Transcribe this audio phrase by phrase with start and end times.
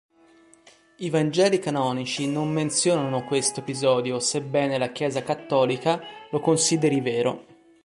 [0.95, 7.45] I Vangeli canonici non menzionano questo episodio, sebbene la Chiesa cattolica lo consideri vero.